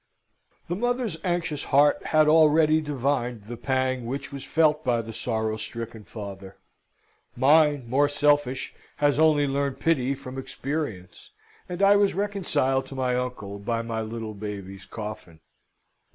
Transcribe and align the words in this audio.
The 0.67 0.75
mother's 0.75 1.17
anxious 1.23 1.65
heart 1.65 2.07
had 2.07 2.27
already 2.27 2.81
divined 2.81 3.43
the 3.43 3.55
pang 3.55 4.07
which 4.07 4.31
was 4.31 4.43
felt 4.43 4.83
by 4.83 5.03
the 5.03 5.13
sorrow 5.13 5.57
stricken 5.57 6.05
father; 6.05 6.57
mine, 7.35 7.87
more 7.87 8.09
selfish, 8.09 8.73
has 8.95 9.19
only 9.19 9.45
learned 9.45 9.79
pity 9.79 10.15
from 10.15 10.39
experience, 10.39 11.29
and 11.69 11.83
I 11.83 11.97
was 11.97 12.15
reconciled 12.15 12.87
to 12.87 12.95
my 12.95 13.15
uncle 13.15 13.59
by 13.59 13.83
my 13.83 14.01
little 14.01 14.33
baby's 14.33 14.87
coffin. 14.87 15.39